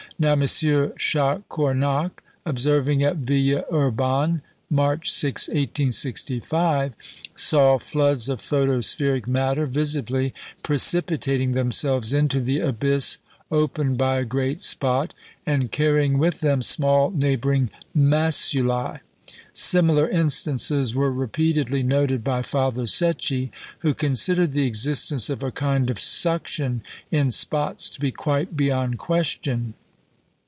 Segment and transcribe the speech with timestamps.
[0.19, 0.41] Now M.
[0.41, 6.93] Chacornac, observing, at Ville Urbanne, March 6, 1865,
[7.35, 13.17] saw floods of photospheric matter visibly precipitating themselves into the abyss
[13.49, 18.99] opened by a great spot, and carrying with them small neighbouring maculæ.
[19.53, 23.49] Similar instances were repeatedly noted by Father Secchi,
[23.79, 28.99] who considered the existence of a kind of suction in spots to be quite beyond
[28.99, 29.73] question.